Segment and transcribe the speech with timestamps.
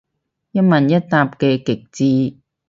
[0.03, 0.07] 一問
[0.89, 2.37] 一答嘅極致